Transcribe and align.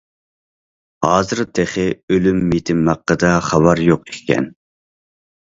ھازىر 1.07 1.41
تېخى 1.59 1.85
ئۆلۈم- 2.15 2.41
يېتىم 2.57 2.81
ھەققىدە 2.93 3.31
خەۋەر 3.51 3.83
يوق 3.91 4.11
ئىكەن. 4.17 4.51